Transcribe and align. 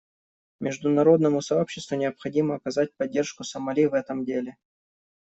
Международному 0.59 1.43
сообществу 1.43 1.95
необходимо 1.95 2.55
оказать 2.55 2.91
поддержку 2.97 3.43
Сомали 3.43 3.85
в 3.85 3.93
этом 3.93 4.25
деле. 4.25 4.57